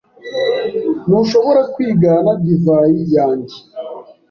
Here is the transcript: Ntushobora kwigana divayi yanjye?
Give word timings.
Ntushobora 1.07 1.61
kwigana 1.73 2.29
divayi 2.43 3.01
yanjye? 3.15 3.57